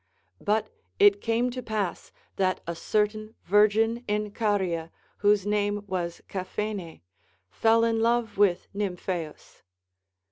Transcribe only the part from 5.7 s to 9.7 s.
was Caphene, fell in love with Nymphaeus.